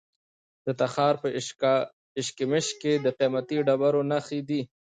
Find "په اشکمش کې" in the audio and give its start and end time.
1.23-2.93